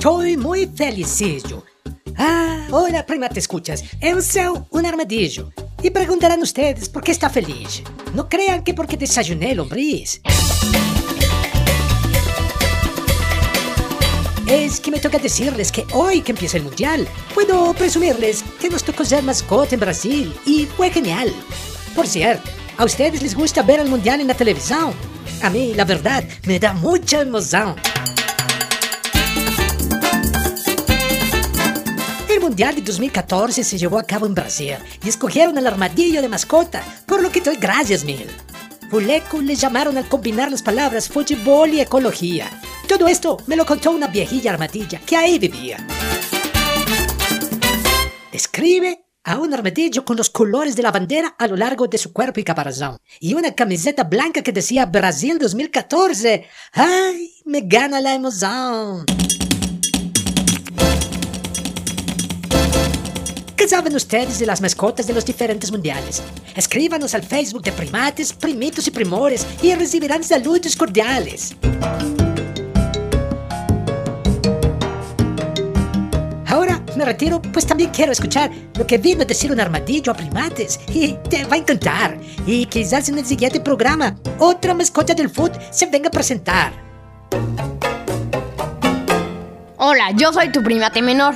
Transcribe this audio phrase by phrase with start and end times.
[0.00, 1.64] Estoy muy felicillo.
[2.16, 3.82] Ah, hola, prima, te escuchas.
[4.00, 5.50] Eu sou un armadillo.
[5.82, 7.82] Y preguntarán ustedes por qué está feliz.
[8.14, 10.20] No crean que porque desayuné lombriz.
[14.46, 18.84] Es que me toca decirles que hoy que empieza el mundial, puedo presumirles que nos
[18.84, 21.34] tocó ser mascota en Brasil y fue genial.
[21.96, 24.94] Por cierto, ¿a ustedes les gusta ver el mundial en la televisión?
[25.42, 27.74] A mí, la verdad, me da mucha emoción.
[32.48, 36.82] Mundial de 2014 se llevó a cabo en Brasil y escogieron al armadillo de mascota,
[37.04, 38.26] por lo que doy gracias mil.
[38.88, 42.48] Fuleco le llamaron al combinar las palabras fútbol y ecología.
[42.88, 45.76] Todo esto me lo contó una viejilla armadilla que ahí vivía.
[48.32, 52.14] Describe a un armadillo con los colores de la bandera a lo largo de su
[52.14, 52.96] cuerpo y caparazón.
[53.20, 56.46] Y una camiseta blanca que decía Brasil 2014.
[56.72, 57.30] ¡Ay!
[57.44, 59.04] Me gana la emoción.
[63.58, 66.22] ¿Qué saben ustedes de las mascotas de los diferentes mundiales?
[66.54, 71.56] Escríbanos al Facebook de Primates, Primitos y Primores y recibirán saludos cordiales.
[76.46, 80.14] Ahora me retiro, pues también quiero escuchar lo que vino a decir un armadillo a
[80.14, 82.16] primates y te va a encantar.
[82.46, 86.72] Y quizás en el siguiente programa otra mascota del food se venga a presentar.
[89.78, 91.34] Hola, yo soy tu primate menor.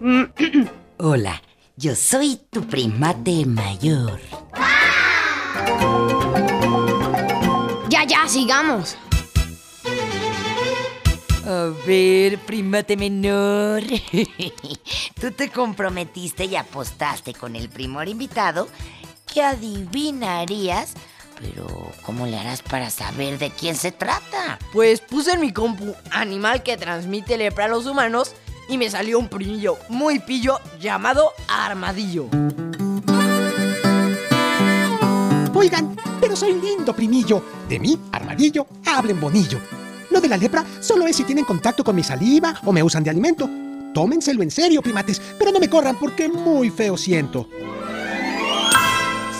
[1.02, 1.40] Hola,
[1.76, 4.20] yo soy tu primate mayor.
[7.88, 8.98] Ya, ya, sigamos.
[11.46, 13.82] A ver, primate menor.
[15.18, 18.68] Tú te comprometiste y apostaste con el primor invitado
[19.32, 20.92] que adivinarías,
[21.40, 21.66] pero
[22.02, 24.58] ¿cómo le harás para saber de quién se trata?
[24.74, 28.34] Pues puse en mi compu animal que transmite lepra a los humanos
[28.70, 32.28] y me salió un primillo muy pillo llamado Armadillo.
[35.52, 37.42] Oigan, pero soy lindo, primillo.
[37.68, 39.58] De mí, armadillo, hablen bonillo.
[40.10, 43.02] Lo de la lepra solo es si tienen contacto con mi saliva o me usan
[43.02, 43.50] de alimento.
[43.92, 47.48] Tómenselo en serio, primates, pero no me corran porque muy feo siento.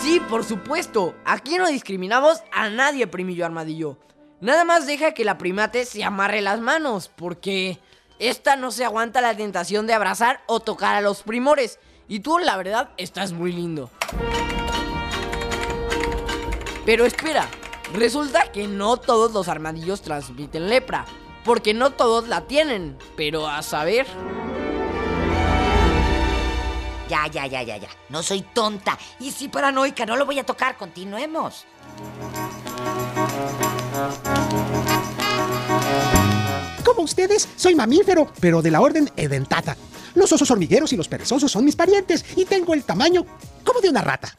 [0.03, 1.15] Sí, por supuesto.
[1.23, 3.97] Aquí no discriminamos a nadie, primillo armadillo.
[4.41, 7.79] Nada más deja que la primate se amarre las manos, porque
[8.21, 11.79] esta no se aguanta la tentación de abrazar o tocar a los primores.
[12.07, 13.89] Y tú, la verdad, estás muy lindo.
[16.85, 17.47] Pero espera,
[17.95, 21.05] resulta que no todos los armadillos transmiten lepra,
[21.43, 24.05] porque no todos la tienen, pero a saber...
[27.09, 27.89] Ya, ya, ya, ya, ya.
[28.09, 30.77] No soy tonta y sí paranoica, no lo voy a tocar.
[30.77, 31.65] Continuemos.
[36.83, 39.77] Como ustedes, soy mamífero, pero de la orden Edentata.
[40.15, 43.25] Los osos hormigueros y los perezosos son mis parientes y tengo el tamaño
[43.63, 44.33] como de una rata.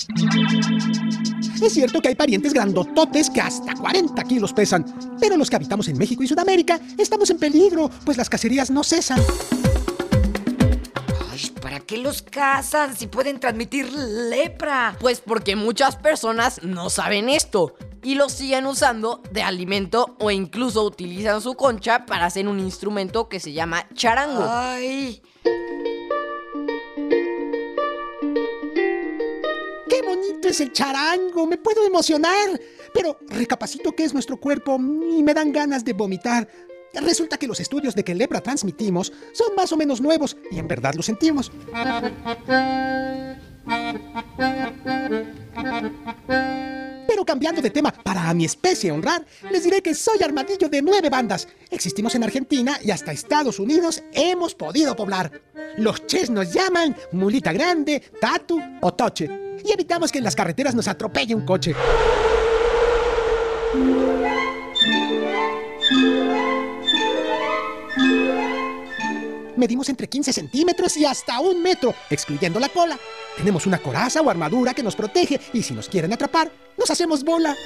[1.62, 4.84] Es cierto que hay parientes grandototes que hasta 40 kilos pesan,
[5.20, 8.84] pero los que habitamos en México y Sudamérica estamos en peligro, pues las cacerías no
[8.84, 9.20] cesan.
[11.30, 14.96] Ay, ¿para qué los cazan si pueden transmitir lepra?
[15.00, 20.84] Pues porque muchas personas no saben esto y lo siguen usando de alimento o incluso
[20.84, 24.44] utilizan su concha para hacer un instrumento que se llama charango.
[24.48, 25.22] Ay,
[29.88, 31.46] ¡Qué bonito es el charango!
[31.46, 32.60] ¡Me puedo emocionar!
[32.92, 36.48] Pero recapacito que es nuestro cuerpo y me dan ganas de vomitar.
[36.94, 40.68] Resulta que los estudios de que lepra transmitimos son más o menos nuevos y en
[40.68, 41.50] verdad lo sentimos.
[47.24, 51.08] Cambiando de tema, para a mi especie honrar, les diré que soy armadillo de nueve
[51.08, 51.48] bandas.
[51.70, 55.40] Existimos en Argentina y hasta Estados Unidos hemos podido poblar.
[55.78, 59.30] Los ches nos llaman mulita grande, tatu o toche.
[59.64, 61.74] Y evitamos que en las carreteras nos atropelle un coche.
[69.56, 72.98] Medimos entre 15 centímetros y hasta un metro, excluyendo la cola.
[73.36, 76.50] Tenemos una coraza o armadura que nos protege y si nos quieren atrapar,
[76.82, 77.56] nos hacemos bola.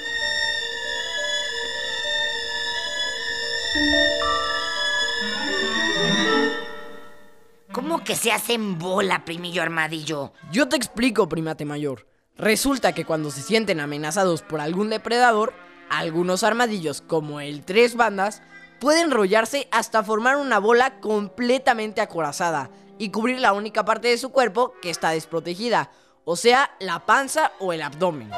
[7.72, 10.34] ¿Cómo que se hacen bola, primillo armadillo?
[10.52, 12.06] Yo te explico, primate mayor.
[12.36, 15.54] Resulta que cuando se sienten amenazados por algún depredador,
[15.88, 18.42] algunos armadillos, como el tres bandas,
[18.80, 24.28] pueden enrollarse hasta formar una bola completamente acorazada y cubrir la única parte de su
[24.28, 25.90] cuerpo que está desprotegida,
[26.28, 28.30] o sea, la panza o el abdomen.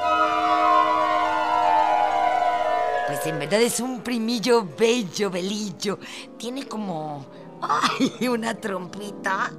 [3.06, 5.98] Pues en verdad es un primillo bello, belillo.
[6.36, 7.24] Tiene como.
[7.62, 8.28] ¡Ay!
[8.28, 9.50] Una trompita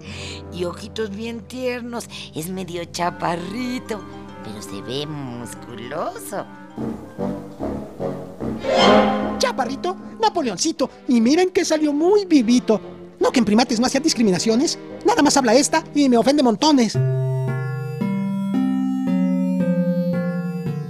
[0.54, 2.08] y ojitos bien tiernos.
[2.36, 4.00] Es medio chaparrito,
[4.44, 6.46] pero se ve musculoso.
[9.40, 12.80] Chaparrito, Napoleoncito, y miren que salió muy vivito.
[13.20, 14.78] No que en primates no hacían discriminaciones.
[15.04, 16.96] Nada más habla esta y me ofende montones.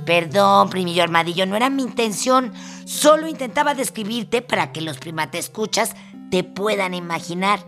[0.09, 2.51] Perdón, primillo armadillo, no era mi intención.
[2.85, 5.91] Solo intentaba describirte para que los primates escuchas
[6.31, 7.59] te puedan imaginar.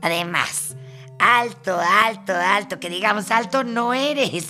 [0.00, 0.76] Además,
[1.18, 4.48] alto, alto, alto, que digamos alto no eres.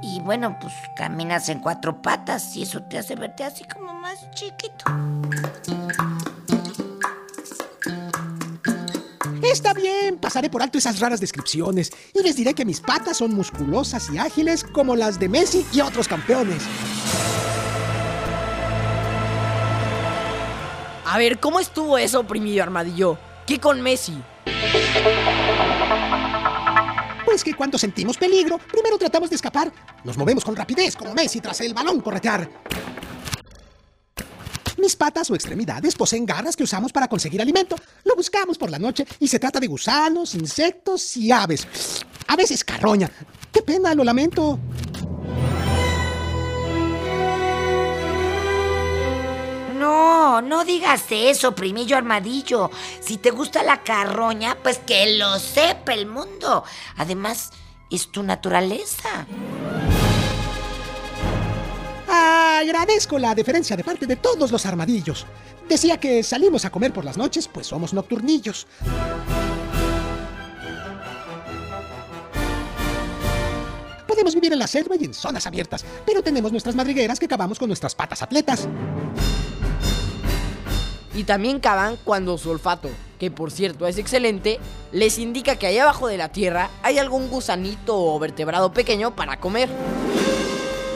[0.00, 4.30] Y bueno, pues caminas en cuatro patas y eso te hace verte así como más
[4.30, 4.84] chiquito.
[9.42, 13.34] Está bien, pasaré por alto esas raras descripciones y les diré que mis patas son
[13.34, 16.62] musculosas y ágiles como las de Messi y otros campeones.
[21.12, 23.18] A ver, ¿cómo estuvo eso, primillo armadillo?
[23.46, 24.16] ¿Qué con Messi?
[27.26, 29.70] Pues que cuando sentimos peligro, primero tratamos de escapar.
[30.04, 32.48] Nos movemos con rapidez como Messi tras el balón corretear.
[34.78, 37.76] Mis patas o extremidades poseen garras que usamos para conseguir alimento.
[38.04, 41.68] Lo buscamos por la noche y se trata de gusanos, insectos y aves.
[42.26, 43.10] A veces carroña.
[43.52, 44.58] Qué pena, lo lamento.
[49.82, 52.70] No, no digas eso, primillo armadillo.
[53.00, 56.62] Si te gusta la carroña, pues que lo sepa el mundo.
[56.98, 57.50] Además,
[57.90, 59.26] es tu naturaleza.
[62.08, 65.26] Agradezco la deferencia de parte de todos los armadillos.
[65.68, 68.68] Decía que salimos a comer por las noches, pues somos nocturnillos.
[74.06, 77.58] Podemos vivir en la selva y en zonas abiertas, pero tenemos nuestras madrigueras que cavamos
[77.58, 78.68] con nuestras patas atletas.
[81.14, 82.88] Y también cavan cuando su olfato,
[83.18, 84.58] que por cierto es excelente,
[84.92, 89.38] les indica que allá abajo de la tierra hay algún gusanito o vertebrado pequeño para
[89.38, 89.68] comer.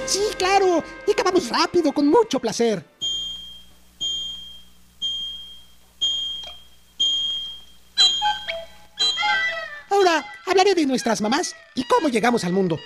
[0.06, 2.84] Sí, claro, y cavamos rápido, con mucho placer.
[9.90, 12.78] Ahora hablaré de nuestras mamás y cómo llegamos al mundo.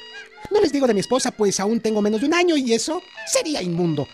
[0.51, 3.03] No les digo de mi esposa, pues aún tengo menos de un año y eso
[3.27, 4.09] sería inmundo.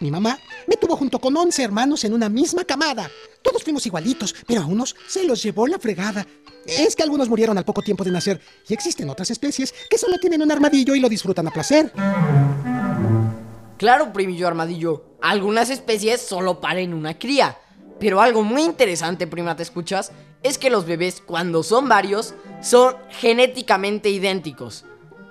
[0.00, 3.10] Mi mamá me tuvo junto con 11 hermanos en una misma camada.
[3.42, 6.26] Todos fuimos igualitos, pero a unos se los llevó la fregada.
[6.66, 10.18] Es que algunos murieron al poco tiempo de nacer y existen otras especies que solo
[10.18, 11.92] tienen un armadillo y lo disfrutan a placer.
[13.76, 17.58] Claro, primillo armadillo, algunas especies solo paren una cría.
[18.00, 20.12] Pero algo muy interesante, prima, ¿te escuchas?
[20.42, 24.84] Es que los bebés, cuando son varios, son genéticamente idénticos.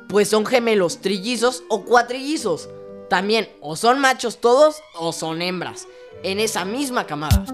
[0.08, 2.70] Pues son gemelos trillizos o cuatrillizos.
[3.10, 5.88] También o son machos todos o son hembras.
[6.24, 7.46] En esa misma camada.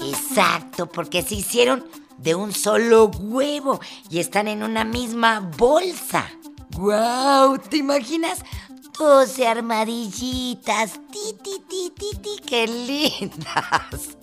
[0.00, 1.84] Exacto, porque se hicieron
[2.18, 6.26] de un solo huevo y están en una misma bolsa.
[6.76, 7.58] ¡Guau!
[7.58, 8.40] ¿Te imaginas?
[8.98, 10.92] 12 armadillitas.
[11.12, 14.16] Ti, ti, ti, ti, ti, qué lindas.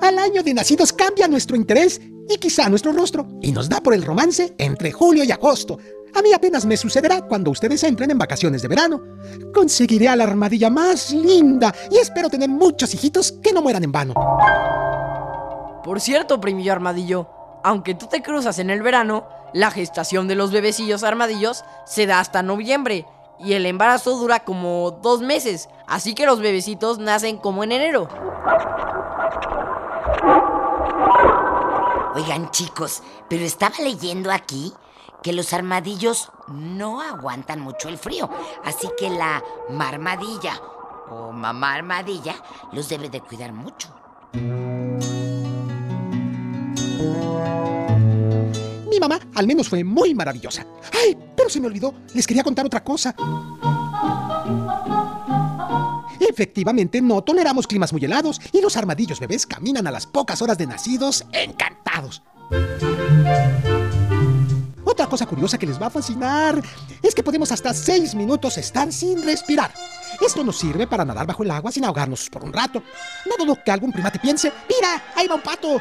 [0.00, 3.92] Al año de nacidos cambia nuestro interés y quizá nuestro rostro, y nos da por
[3.92, 5.78] el romance entre julio y agosto.
[6.14, 9.00] A mí apenas me sucederá cuando ustedes entren en vacaciones de verano.
[9.52, 13.92] Conseguiré a la armadilla más linda y espero tener muchos hijitos que no mueran en
[13.92, 14.14] vano.
[15.84, 17.28] Por cierto, primillo armadillo,
[17.64, 22.20] aunque tú te cruzas en el verano, la gestación de los bebecillos armadillos se da
[22.20, 23.06] hasta noviembre
[23.38, 28.08] y el embarazo dura como dos meses, así que los bebecitos nacen como en enero.
[32.14, 34.72] Oigan chicos, pero estaba leyendo aquí
[35.22, 38.28] que los armadillos no aguantan mucho el frío,
[38.64, 40.60] así que la marmadilla
[41.10, 42.34] o mamá armadilla
[42.72, 43.94] los debe de cuidar mucho.
[48.88, 50.66] Mi mamá al menos fue muy maravillosa.
[50.92, 51.16] ¡Ay!
[51.36, 51.94] Pero se me olvidó.
[52.14, 53.14] Les quería contar otra cosa.
[56.20, 60.58] Efectivamente, no toleramos climas muy helados y los armadillos bebés caminan a las pocas horas
[60.58, 61.24] de nacidos
[64.84, 66.60] Otra cosa curiosa que les va a fascinar
[67.02, 69.72] es que podemos hasta seis minutos estar sin respirar.
[70.20, 72.82] Esto nos sirve para nadar bajo el agua sin ahogarnos por un rato.
[73.26, 75.80] No dudo que algún primate piense, mira, ahí va un pato.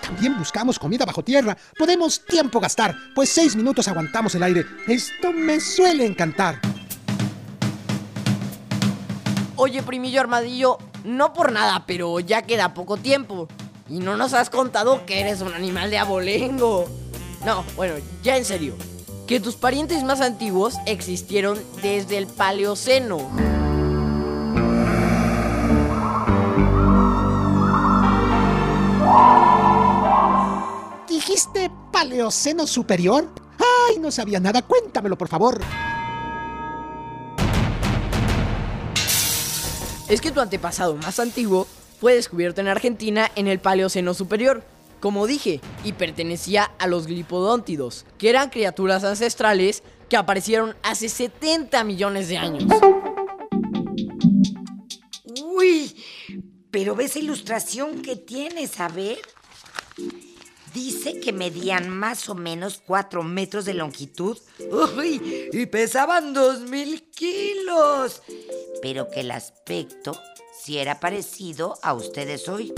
[0.00, 1.56] También buscamos comida bajo tierra.
[1.78, 4.64] Podemos tiempo gastar, pues seis minutos aguantamos el aire.
[4.86, 6.60] Esto me suele encantar.
[9.56, 13.48] Oye, primillo armadillo, no por nada, pero ya queda poco tiempo.
[13.90, 16.88] Y no nos has contado que eres un animal de abolengo.
[17.44, 18.76] No, bueno, ya en serio.
[19.26, 23.18] Que tus parientes más antiguos existieron desde el Paleoceno.
[31.08, 33.28] ¿Dijiste Paleoceno superior?
[33.58, 34.62] ¡Ay, no sabía nada!
[34.62, 35.60] Cuéntamelo, por favor.
[40.08, 41.66] Es que tu antepasado más antiguo
[42.00, 44.64] fue descubierto en Argentina en el Paleoceno superior,
[45.00, 51.84] como dije, y pertenecía a los glipodóntidos, que eran criaturas ancestrales que aparecieron hace 70
[51.84, 52.64] millones de años.
[55.44, 55.94] Uy,
[56.70, 59.18] pero ves esa ilustración que tienes, a ver.
[60.72, 64.38] Dice que medían más o menos 4 metros de longitud.
[64.96, 68.22] Uy, y pesaban 2000 kilos.
[68.80, 70.18] Pero que el aspecto
[70.60, 72.72] sí era parecido a ustedes hoy.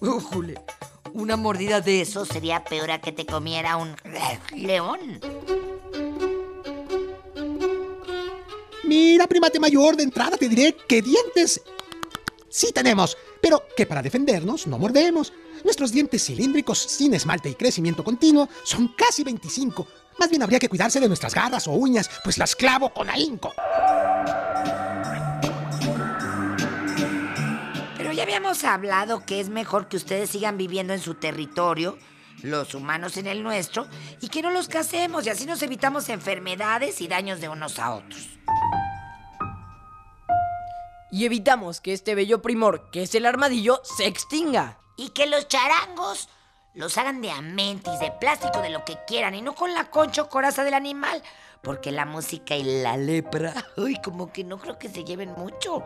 [0.00, 0.60] Ujule,
[1.12, 3.94] una mordida de eso sería peor a que te comiera un
[4.56, 5.20] león.
[8.84, 11.62] Mira, primate mayor, de entrada te diré que dientes
[12.48, 15.32] sí tenemos, pero que para defendernos no mordemos.
[15.64, 19.86] Nuestros dientes cilíndricos sin esmalte y crecimiento continuo son casi 25.
[20.18, 23.52] Más bien habría que cuidarse de nuestras garras o uñas, pues las clavo con ahínco.
[28.34, 31.98] Habíamos hablado que es mejor que ustedes sigan viviendo en su territorio,
[32.40, 33.86] los humanos en el nuestro,
[34.22, 37.92] y que no los casemos y así nos evitamos enfermedades y daños de unos a
[37.92, 38.26] otros.
[41.10, 44.78] Y evitamos que este bello primor, que es el armadillo, se extinga.
[44.96, 46.30] Y que los charangos
[46.72, 50.22] los hagan de amentis, de plástico, de lo que quieran, y no con la concha
[50.22, 51.22] o coraza del animal,
[51.60, 55.84] porque la música y la lepra, uy, como que no creo que se lleven mucho.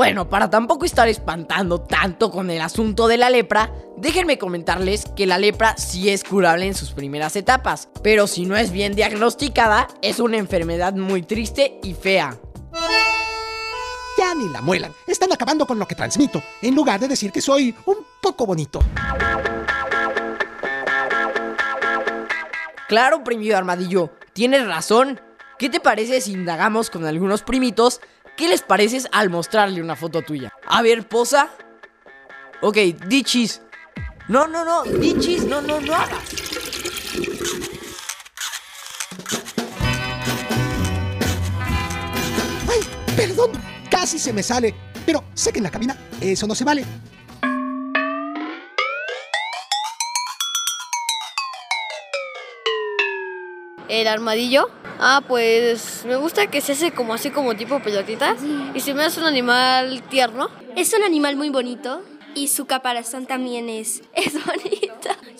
[0.00, 5.26] Bueno, para tampoco estar espantando tanto con el asunto de la lepra, déjenme comentarles que
[5.26, 9.88] la lepra sí es curable en sus primeras etapas, pero si no es bien diagnosticada,
[10.00, 12.34] es una enfermedad muy triste y fea.
[14.16, 14.90] Ya ni la muelan.
[15.06, 18.80] Están acabando con lo que transmito, en lugar de decir que soy un poco bonito.
[22.88, 25.20] Claro, primido armadillo, tienes razón.
[25.58, 28.00] ¿Qué te parece si indagamos con algunos primitos?
[28.36, 30.52] ¿Qué les pareces al mostrarle una foto tuya?
[30.66, 31.50] A ver, posa.
[32.62, 33.60] Ok, dichis.
[34.28, 36.24] No, no, no, dichis, no, no, no hagas.
[42.68, 42.80] ¡Ay,
[43.16, 43.52] perdón!
[43.90, 44.74] Casi se me sale.
[45.04, 46.84] Pero sé que en la cabina eso no se vale.
[53.88, 54.79] El armadillo.
[55.02, 58.36] Ah, pues me gusta que se hace como así como tipo pelotita.
[58.74, 60.50] Y se me hace un animal tierno.
[60.76, 62.02] Es un animal muy bonito
[62.34, 64.79] y su caparazón también es, es bonito.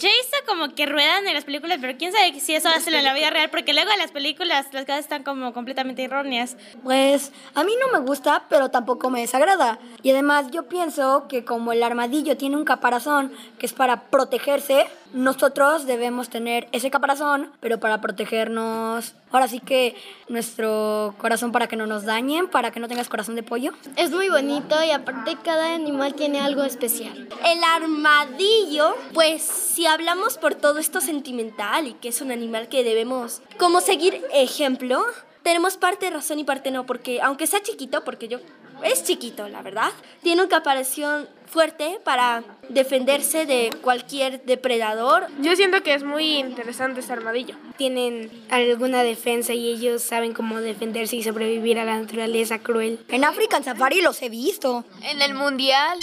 [0.00, 3.14] Visto como que ruedan en las películas, pero quién sabe si eso hace en la
[3.14, 6.56] vida real, porque luego en las películas las cosas están como completamente erróneas.
[6.82, 9.78] Pues a mí no me gusta, pero tampoco me desagrada.
[10.02, 14.86] Y además yo pienso que como el armadillo tiene un caparazón que es para protegerse,
[15.12, 19.14] nosotros debemos tener ese caparazón, pero para protegernos.
[19.32, 19.96] Ahora sí que
[20.28, 23.72] nuestro corazón para que no nos dañen, para que no tengas corazón de pollo.
[23.96, 27.28] Es muy bonito y aparte cada animal tiene algo especial.
[27.44, 32.84] El armadillo, pues si hablamos por todo esto sentimental y que es un animal que
[32.84, 35.04] debemos como seguir ejemplo,
[35.42, 38.38] tenemos parte de razón y parte no, porque aunque sea chiquito, porque yo
[38.82, 39.90] es chiquito, la verdad,
[40.22, 45.26] tiene una caparación fuerte para defenderse de cualquier depredador.
[45.40, 47.56] Yo siento que es muy interesante este armadillo.
[47.76, 53.00] Tienen alguna defensa y ellos saben cómo defenderse y sobrevivir a la naturaleza cruel.
[53.08, 54.84] En África en Safari los he visto.
[55.02, 55.98] En el mundial.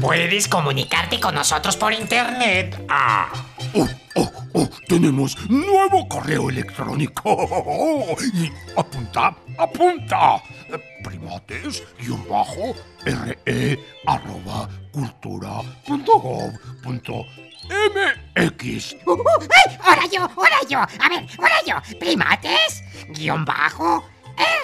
[0.00, 2.84] Puedes comunicarte con nosotros por internet.
[2.88, 3.32] Ah.
[3.74, 8.16] Oh, oh, oh, tenemos nuevo correo electrónico.
[8.32, 10.42] Y apunta, apunta.
[11.02, 12.74] Primates, guion bajo,
[13.04, 16.52] re, arroba, cultura, punto gov,
[16.82, 17.24] punto
[17.68, 18.96] MX.
[19.04, 19.78] Uh, uh, ¡Ay!
[19.82, 20.22] ¡Ahora yo!
[20.36, 20.78] ¡Ahora yo!
[20.78, 21.98] A ver, ahora yo.
[21.98, 24.04] Primates, guion bajo,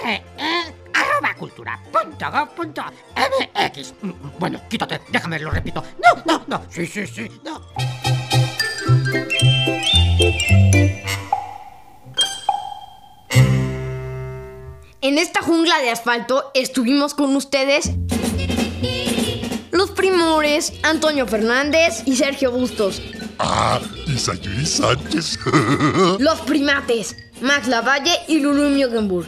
[0.03, 0.73] re, arroba,
[1.37, 1.79] cultura.
[1.91, 2.81] Punto go, punto
[3.15, 3.93] MX.
[4.01, 5.83] Mm, Bueno, quítate, déjame, lo repito.
[6.03, 6.65] No, no, no.
[6.69, 7.61] Sí, sí, sí, no.
[15.01, 17.91] En esta jungla de asfalto estuvimos con ustedes
[19.71, 23.01] los primores Antonio Fernández y Sergio Bustos.
[23.37, 25.37] Ah, y Sayuri Sánchez.
[26.19, 29.27] Los primates Max Lavalle y Lulu Miogenburg.